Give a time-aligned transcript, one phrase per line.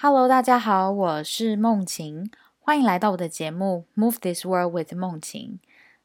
[0.00, 5.58] Hello，大家好，我是梦晴，欢迎来到我的节目《Move This World with 梦晴》。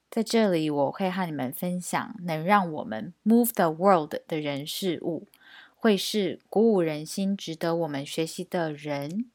[0.09, 5.27] 在这里，我会和你们分享能让我们 move the world 的人事物，
[5.75, 9.29] 会是鼓舞人心、值得我们学习的人，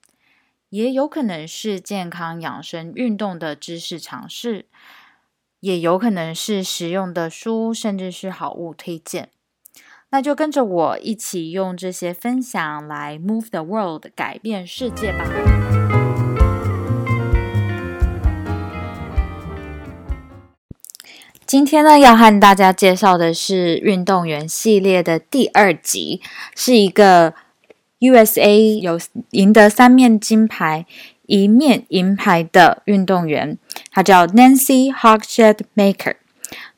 [0.70, 4.66] 也有可能是健康养生、运动的知识尝试，
[5.60, 9.30] 也有可能是实用的书，甚至是好物推荐。
[10.10, 15.26] 那就跟着我一起用这些分享来 move the world，改变世界吧。
[21.44, 26.22] 今天呢，要和大家介绍的是运动员系列的第二集，
[26.54, 27.34] 是一个
[28.00, 28.98] USA 有
[29.32, 30.86] 赢得三面金牌、
[31.26, 33.58] 一面银牌的运动员，
[33.90, 36.14] 他叫 Nancy Hogshead Maker。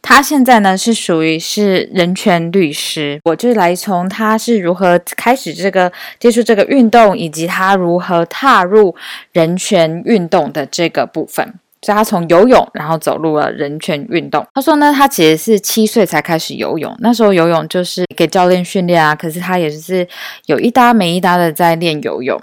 [0.03, 8.95] 他现在呢是属于是人权律师，我就来从他是如何开始这个接触这个运动，以及他如何踏入
[9.33, 11.55] 人权运动的这个部分。
[11.83, 14.47] 所以他从游泳，然后走入了人权运动。
[14.53, 20.07] 他说呢，他其实是七岁才开始游泳，那时候游泳就是给教练训练啊，可是他也是
[20.45, 22.39] 有一搭没一搭的在练游泳。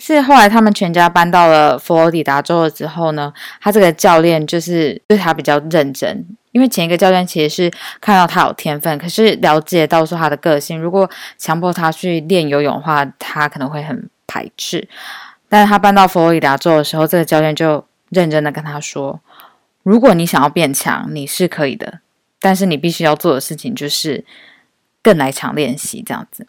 [0.00, 6.26] 是后来他们全家搬到了佛罗里达州了之后呢，他这个教练就是对他比较认真。
[6.52, 7.70] 因为前一个教练其实是
[8.00, 14.88] 看到他有天分，可是了解到说他的个性，如果强迫他去练游泳的话，他可能会很排斥。
[15.48, 19.20] 但是他搬到佛罗里达州的时候，这个教练就认真的跟他说
[19.84, 22.00] ：“如果你想要变强，你是可以的，
[22.40, 24.24] 但是你必须要做的事情就是
[25.02, 26.48] 更来强练习，这样子。”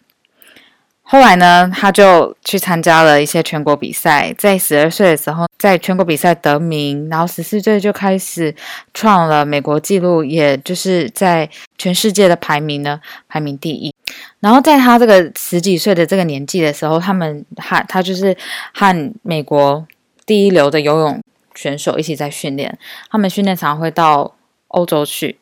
[1.11, 8.55] 后来呢，他就去参加了一些全国比赛，在十二岁的时候，在全国比赛得名，然后十四岁就开始
[8.93, 13.93] 创了美国纪录，也就是在全世界的排名呢排名第一。
[14.39, 18.33] 然后在他这个十几岁的这个年纪的时候，他们他他就是
[18.73, 19.85] 和美国
[20.25, 21.21] 第一流的游泳
[21.55, 24.33] 选手一起在训练，他们训练常会到
[24.69, 25.37] 欧洲去。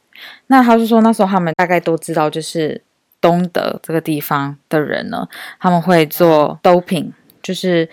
[0.48, 2.82] 那他就说那时候他们大概都知道就是。
[3.22, 5.28] 东德这个地方的人呢，
[5.59, 7.90] 他们会做 doping，就是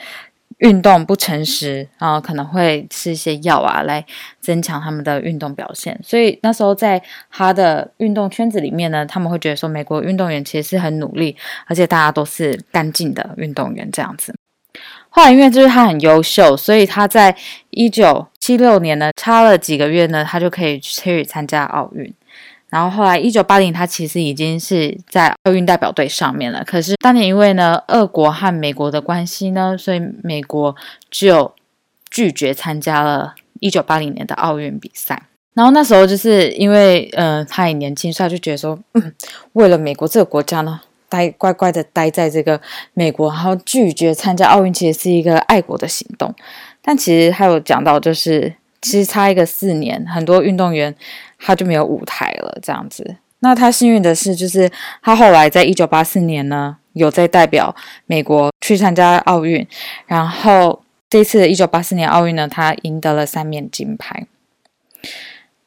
[0.58, 4.04] 运动不诚实，然后可能会吃一些药啊，来
[4.40, 5.98] 增强他们的运动表现。
[6.02, 14.34] 所以那时候在他的运动圈子里面呢，他们会觉得说，美国运动员其实是很努力，而且大家都是干净的运动员这样子。
[15.10, 17.34] 后来因为就是他很优秀，所以他在
[17.70, 22.12] 一九七六年呢，差了几个月呢，他就可以去参加奥运。
[22.68, 26.64] 然后后来，一九八零，他其实已经是在奥运代表队上面了。
[26.64, 30.74] 可是当年因为呢，俄国和美国的关系呢，所以美国
[31.08, 31.54] 就
[32.10, 35.22] 拒绝参加了一九八零年的奥运比赛。
[35.54, 39.14] 然后那时候就是因为，嗯，他也年轻，所以他就觉得说，嗯，
[39.52, 42.60] 为了美国这个国家呢，待乖乖的待在这个
[42.92, 46.34] 美国，然后拒绝参加奥运，其实是一个爱国的行动。
[46.82, 48.52] 但其实还有讲到，就是
[48.86, 50.94] 其实差一个四年，很多运动员。
[51.38, 53.16] 他就没有舞台了，这样子。
[53.40, 54.70] 那他幸运的是，就是
[55.02, 57.76] 他后来在一九八四年呢，有在代表
[58.06, 59.64] 美国去参加奥运。
[60.06, 64.26] 然后这次一九八四年奥运呢，他赢得了三面金牌。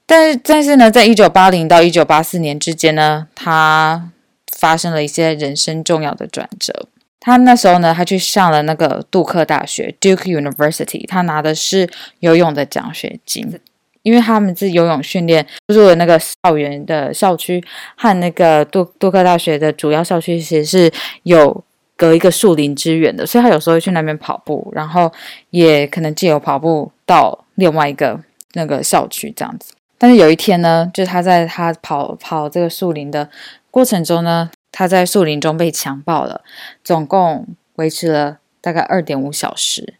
[0.08, 4.10] 但是，但是呢，在一九八零到一九八四年之间呢，他
[4.58, 6.88] 发生了一些人生重要的转折。
[7.20, 13.60] 他那时候呢，他去上了那个杜克大学 （Duke University），他拿的是游泳的奖学金。
[14.02, 17.62] 因为他们是游泳训练，入了那个校园的校区
[17.96, 20.92] 和那个杜杜克大学的主要校区其实是
[21.24, 21.64] 有
[21.98, 25.12] 隔一个树林之远的，所以他有时候会去那边跑步，然后
[25.50, 28.18] 也可能借由跑步到另外一个
[28.54, 29.74] 那个校区这样子。
[29.98, 33.30] 但是有一天呢，就是他在他跑跑这个树林的
[33.70, 36.42] 过程中呢，他在树林中被强暴了，
[36.84, 39.96] 总共维持了大概二点五小时。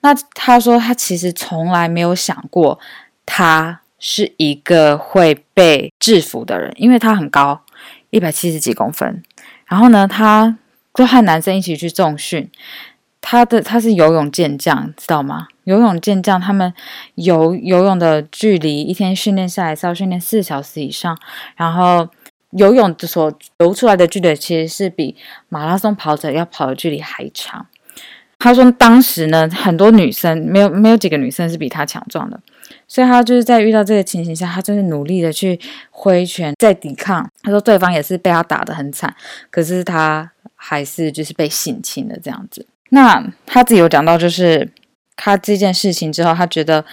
[0.00, 2.78] 那他说他其实从来没有想过。
[3.32, 7.60] 他是一个会被制服的人，因为他很高，
[8.10, 9.22] 一百七十几公分。
[9.66, 10.58] 然后呢，他
[10.94, 12.50] 就和男生一起去重训。
[13.20, 15.46] 他的他是游泳健将，知道吗？
[15.62, 16.74] 游泳健将他们
[17.14, 21.16] 游游泳的距离，一天训练下来是要训练四小时以上。
[21.54, 22.08] 然后
[22.50, 25.16] 游泳所游出来的距离，其实是比
[25.48, 27.66] 马拉松跑者要跑的距离还长。
[28.38, 32.40] 他说，当时呢，很多女生没有没有几个女生是比他强壮的。
[32.88, 35.58] 所以他就是在遇到这个情形下，他就是努力的去
[35.90, 37.28] 挥拳在抵抗。
[37.42, 39.14] 他说对方也是被他打得很惨，
[39.50, 42.66] 可是他还是就是被性侵的这样子。
[42.88, 44.68] 那他自己有讲到，就是
[45.14, 46.84] 他这件事情之后，他觉得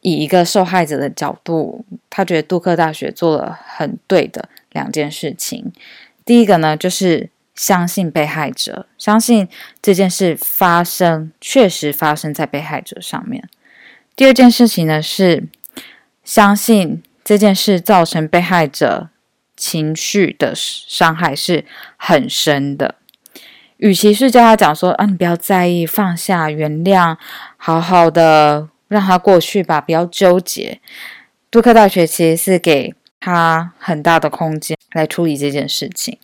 [0.00, 5.72] 以一个受害者的角度，他觉得杜克大学做了很对的两件事情。
[6.24, 9.48] 第一个呢，就是相信被害者，相信
[9.80, 13.48] 这件事发生确实发生在被害者上面。
[14.14, 15.48] 第二件事情呢是
[16.22, 19.08] 相信这件事造成被害者
[19.56, 21.64] 情绪的伤害是
[21.96, 22.96] 很深的。
[23.78, 27.16] 与其是叫他讲说啊，你不要在意，放下，原谅，
[27.56, 30.80] 好好的让他过去吧，不要纠结。
[31.50, 36.18] 杜克大学其实是给他很大的空间来处理这件事情。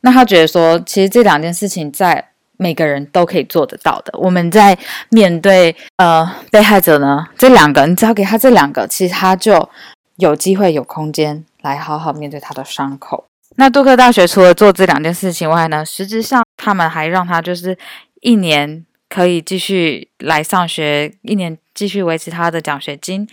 [0.00, 4.16] 那他觉得说，其实这两件事情在每个人都可以做得到的。
[4.18, 4.78] 我们在
[5.08, 9.68] 面对呃被害者呢，这两个，你只要给他这两个，其实他就
[10.16, 13.26] 有机会有空间来好好面对他的伤口。
[13.56, 17.76] 那杜克大学除了做这两件事情外呢，实质上他们还让他就是
[18.20, 23.26] 一年可以继续来上学，一年继续维持他的奖学金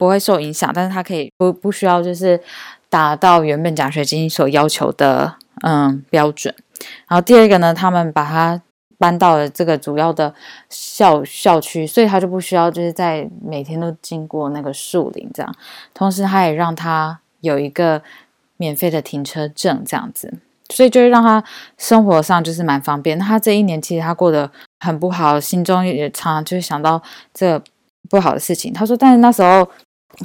[0.00, 2.40] 不会受影响，但是他可以不不需要就是
[2.88, 5.36] 达到原本奖学金所要求的。
[5.62, 6.54] 嗯，标准。
[7.06, 8.62] 然后第二个呢，他们把他
[8.96, 10.34] 搬到了这个主要的
[10.70, 15.54] 校校区，所以他就不需要就是在每天都经过那个树林这样。
[15.92, 18.00] 同时，他也让他有一个
[18.56, 20.32] 免费的停车证这样子，
[20.70, 21.44] 所以就是让他
[21.76, 23.18] 生活上就是蛮方便。
[23.18, 27.02] 那他这一年其实他过得很不好，心中也常常就是想到
[27.34, 27.62] 这
[28.08, 28.72] 不好的事情。
[28.72, 29.68] 他说，但是那时候。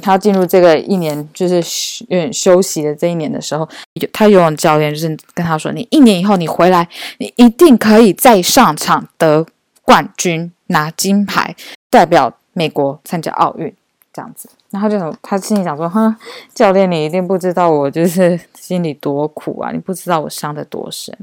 [0.02, 3.66] 他进入这个一年就是休休息的这一年的时候，
[4.12, 6.86] 他游泳教练就是跟他说：“你一年以后你回来，
[7.18, 9.46] 你一定可以再上场得
[9.82, 11.56] 冠军，拿金牌，
[11.88, 13.74] 代表美国参加奥运。”
[14.12, 16.16] 这样子，然后就他心里想说：“哼，
[16.54, 21.14] 教练，你一定不知道我就是心里多苦啊，你不知道我伤的多深。”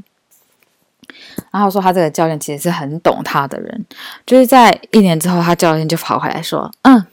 [1.51, 3.85] 然后说他这个教练其实是很懂他的人，
[4.27, 7.05] 就是在一年之后，他教练就跑回来说：“嗯。”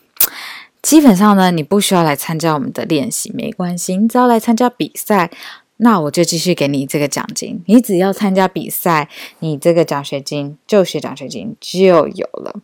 [0.82, 3.96] 基本上呢，你不需要来参加我们的练习，没关系。
[3.96, 5.30] 你只要来参加比赛，
[5.76, 7.62] 那我就继续给你这个奖金。
[7.66, 9.06] 你只要参加比赛，
[9.40, 12.60] 你这个奖学金、就学奖学金就有了。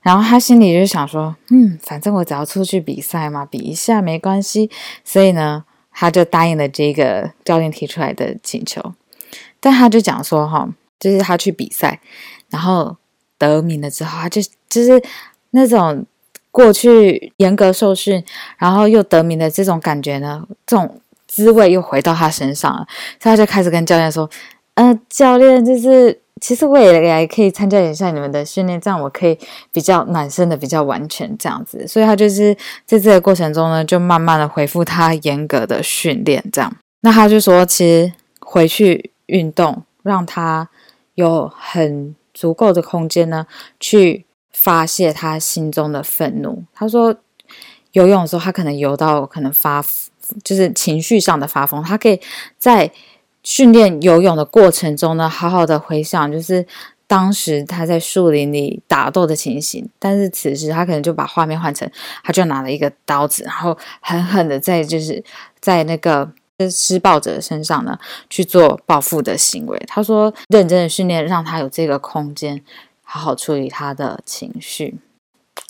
[0.00, 4.70] 然后他心里就想说：“嗯，反正我只要出去比赛嘛，比一下没关系。”
[5.02, 8.94] 所以呢，他就答应了这个教练提出来的请求。
[9.58, 10.68] 但他就讲说：“哈，
[11.00, 12.00] 就是他去比赛，
[12.50, 12.96] 然后
[13.38, 15.02] 得名了之后，他就就是
[15.50, 16.06] 那种。”
[16.54, 18.24] 过去严格受训，
[18.58, 22.86] 然后又得名的这种感觉呢，这种滋味又回到他身上了，
[23.20, 24.30] 所以他就开始跟教练说
[24.74, 29.36] ：“呃，教练，就是其实我也也可以参加一下你们的训练，这样我可以
[29.72, 36.72] 比较暖身的比较完全这样子。”所以他就是在这个过程中呢，就慢慢的恢复他严格的训练，这样。
[37.00, 40.68] 那他就说，其实回去运动，让他
[41.16, 43.48] 有很足够的空间呢，
[43.80, 44.23] 去。
[44.64, 46.64] 发泄他心中的愤怒。
[46.72, 47.14] 他说，
[47.92, 49.84] 游泳的时候，他可能游到可能发，
[50.42, 51.82] 就是情绪上的发疯。
[51.82, 52.18] 他可以
[52.56, 52.90] 在
[53.42, 56.66] 训练游泳的过程中呢，好好的回想，就是
[57.06, 59.86] 当时他在树林里打斗的情形。
[59.98, 61.86] 但是此时，他可能就把画面换成，
[62.22, 65.22] 他就拿了一个刀子，然后狠狠的在就是
[65.60, 66.32] 在那个
[66.70, 67.98] 施暴者身上呢
[68.30, 69.78] 去做报复的行为。
[69.86, 72.64] 他说，认真的训练让他有这个空间。
[73.14, 74.98] 好好处理他的情绪。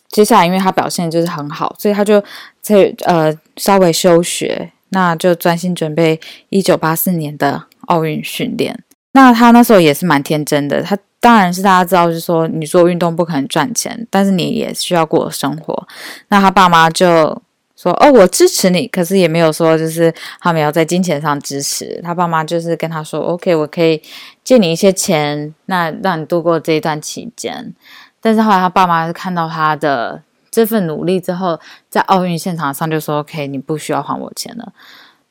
[0.09, 2.19] 接下来，因为他表现就是很好，所以他就
[2.63, 6.19] 在呃稍微休学，那就专心准备
[6.49, 8.83] 一九八四年的奥运训练。
[9.13, 15.87] 那他那时候也是蛮天真的，他当然是大家知道，就是说你做运动不可能赚钱，但是你也需要过生活。
[16.29, 17.43] 那他爸妈就。
[17.77, 24.01] 说哦，我支持你，可是也没有说就是他们要在金钱上支持他爸妈，就是跟他说，OK，我可以
[24.45, 27.75] 借你一些钱，那让你度过这一段期间。
[28.21, 31.59] 但是后来他爸妈是看到他的这份努力之后，
[31.91, 34.73] 在奥运现场上就说，OK，你不需要还我钱了。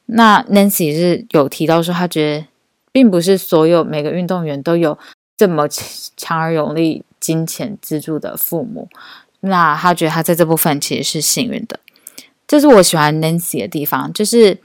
[0.07, 2.45] 那 Nancy 是有提到说，他觉得
[2.91, 4.99] 并不是所有每个运动员都有
[5.37, 5.65] 这么
[6.17, 8.89] 强而有力金钱资助的父母，
[9.39, 11.79] 那他觉得他在这部分其实是幸运的。
[12.53, 14.55] 这是我喜欢 Nancy 的地方，就是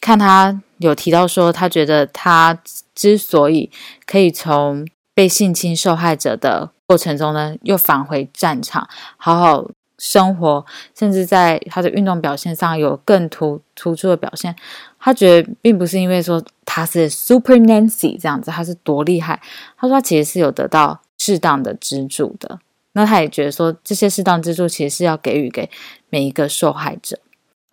[0.00, 2.56] 看他有提到说，他觉得他
[2.94, 3.68] 之所以
[4.06, 10.64] 可以从被性侵受害者的过程中呢，又返回战场，好好生活，
[10.96, 14.54] 甚至在他的运动表现上有更突突出的表现。
[15.00, 19.42] 他觉得并不是因为说他是 Super Nancy 这样子，他是多厉害。
[19.76, 22.60] 他说他其实是有得到适当的资助的。
[22.92, 25.68] 那他也觉得说，这些适当资助其实是要给予给
[26.10, 27.18] 每一个受害者。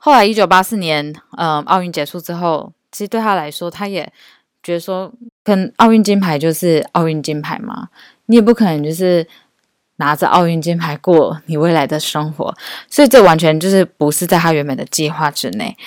[0.04, 4.12] 后来，一九八四年，嗯，奥运结束之后，其实对他来说，他也
[4.64, 7.90] 觉得说，跟奥运金牌就是奥运金牌嘛，
[8.26, 9.28] 你也不可能就是
[9.98, 12.52] 拿着奥运金牌过你未来的生活，
[12.90, 15.78] 所以这完全就是不是在他原本的计划之内。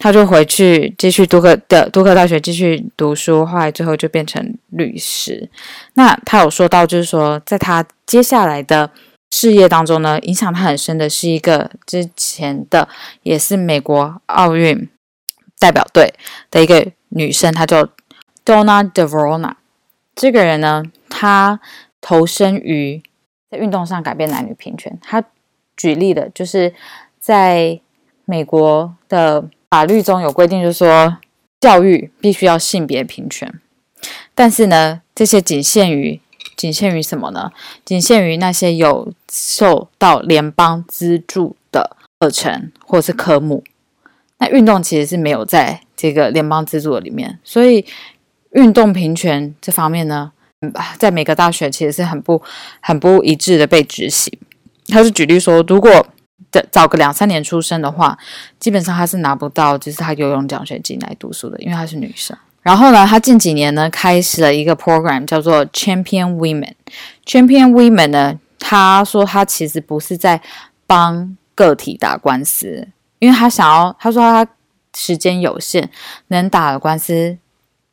[0.00, 5.50] 他就回去继续杜克的杜克大学继续读书，后来最后就变成律师。
[5.94, 8.88] 那他有说到，就是说在他接下来的
[9.30, 12.88] 事业当中呢，影响他很深的是一个之前的
[13.22, 14.88] 也是美国奥运
[15.58, 16.12] 代表队
[16.50, 17.88] 的一个女生，她叫
[18.44, 19.54] Donna Devrona。
[20.14, 21.60] 这个人呢，她
[22.00, 23.02] 投身于
[23.50, 24.98] 在运动上改变男女平权。
[25.02, 25.22] 他
[25.76, 26.74] 举例的就是
[27.18, 27.80] 在
[28.24, 29.48] 美国的。
[29.70, 31.18] 法律中有规定，就是说
[31.60, 33.60] 教育必须要性别平权，
[34.34, 36.18] 但是呢，这些仅限于
[36.58, 37.50] 仅限于什么呢？
[37.84, 43.62] 仅限于那些有受到联邦资助的课程或是科目。
[44.38, 47.86] 那运动其实是没有在这个联邦资助的里面，所以
[48.50, 50.32] 运动平权这方面呢，
[50.98, 52.42] 在每个大学其实是很不
[52.80, 54.36] 很不一致的被执行。
[54.88, 56.06] 他是举例说，如果
[56.50, 58.18] 的早个两三年出生的话，
[58.58, 62.36] 基本上他是拿不到，就是他游泳奖学金来读书的，因为她是女生。
[62.68, 66.74] 然后呢，他近几年呢开始了一个 program 叫做 Champion Women。
[67.24, 70.42] Champion Women 呢，他说他其实不是在
[70.86, 72.86] 帮个体打官司，
[73.20, 74.46] 因为他想要，他说他
[74.94, 75.88] 时间有限，
[76.26, 77.38] 能打的官司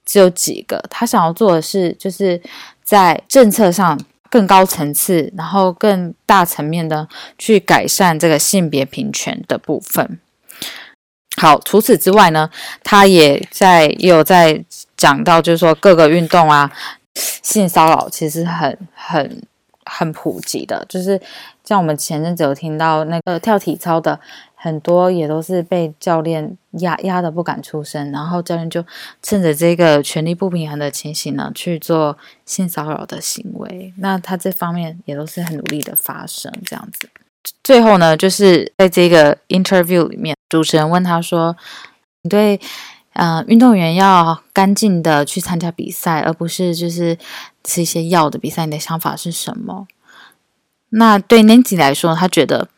[0.06, 0.84] 只有几个。
[0.90, 2.42] 他想要做的是，就是
[2.84, 3.98] 在政策上。
[4.28, 10.20] 更高层次，然后更大层面的去改善这个性别平权的部分。
[11.38, 12.50] 好，除此之外呢，
[12.84, 14.64] 他也在也有在
[14.96, 16.72] 讲到，就是说各个运动啊，
[17.42, 19.42] 性骚扰其实很很
[19.86, 21.20] 很普及的，就是
[21.64, 24.20] 像我们前阵子有听到那个跳体操的。
[24.58, 28.84] 很多也都是被教练压压的不敢出声，然后教练就
[29.22, 33.94] 趁着这个权力不平衡的情形呢，去做性骚扰的行为。
[34.00, 37.08] 那他这方面也都是很努力的发生这样子。
[37.64, 41.56] 最后呢，就是在这个 interview 里面，主持人问他说
[42.24, 42.60] ：“你对
[43.14, 47.18] 呃运动员要干净的去参加比赛，而不是就是
[47.64, 49.88] 吃一些药的比赛，你的想法是什么？”
[50.90, 52.70] 那对 Nancy 来说，他觉得。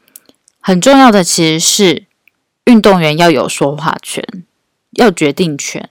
[0.59, 2.03] 很重要的其实是
[2.65, 4.21] 运动员要有说话权，
[4.97, 5.89] 要决定权，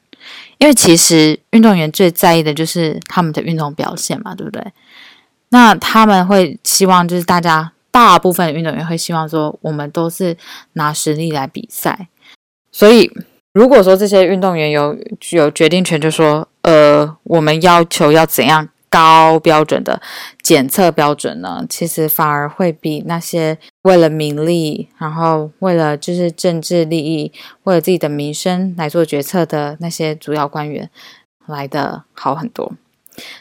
[0.58, 4.62] 因为其实运动员最在意的就是他们的运动表现嘛，对不对？
[5.48, 10.36] 那他们会希望就是大家大部分运动员会希望说，我们都是
[10.74, 12.08] 拿实力来比赛。
[12.70, 13.10] 所以
[13.54, 14.94] 如果说这些运动员有
[15.30, 18.68] 有决定权，就说呃，我们要求要怎样？
[18.88, 20.00] 高标准的
[20.40, 27.32] 检测标准呢，其实反而会比那些为了名利，然后为了就是政治利益，
[27.64, 30.88] 为了自己的名声来做决策的那些主要官员
[31.46, 32.72] 来的好很多。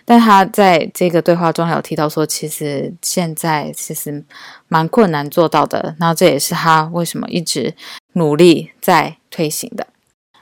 [0.06, 4.24] 但他在这个对话中有提到说，其实现在其实
[4.68, 5.96] 蛮困难做到的。
[6.00, 7.74] 那这也是他为什么一直
[8.14, 9.88] 努力在推行的。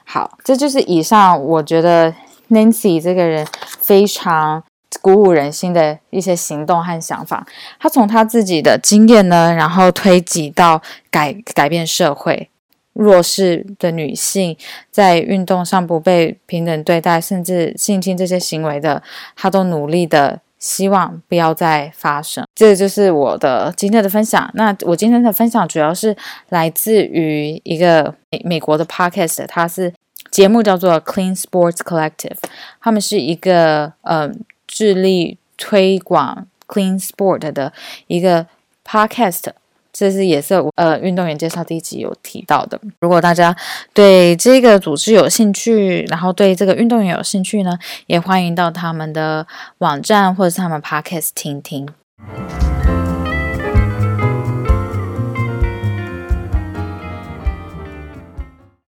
[0.04, 2.14] 好，这就是以上我觉得
[2.50, 3.46] Nancy 这个人
[3.80, 4.62] 非常。
[5.02, 7.44] 鼓舞人心的一些行动和想法，
[7.80, 12.48] 他从他自己的经验呢，然后推及到改改变社会
[12.94, 14.56] 弱势的女性
[14.90, 19.02] 在运动上不被平等对待，甚至性侵这些行为的，
[19.36, 22.44] 她都努力的希望不要再发生。
[22.54, 24.50] 这就是我的今天的分享。
[24.54, 26.16] 那我今天的分享主要是
[26.48, 29.92] 来自于一个美美国的 podcast，它是
[30.30, 32.38] 节目叫做 Clean Sports Collective，
[32.80, 34.44] 他们是一个嗯。
[34.66, 37.72] 致力推广 clean sport 的
[38.08, 38.44] 一个
[38.84, 39.50] podcast，
[39.96, 42.78] 这是也是呃运动员介绍第一集有提到的。
[43.00, 43.56] 如果大家
[43.92, 49.46] 对这个组织有兴趣，然后对这个运动员有兴趣呢，也欢迎到他们的
[49.78, 51.88] 网站或者是他们 podcast 听听。